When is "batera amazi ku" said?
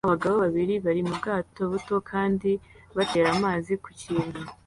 2.97-3.89